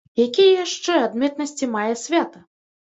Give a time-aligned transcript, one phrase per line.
[0.27, 2.47] Якія яшчэ адметнасці мае свята?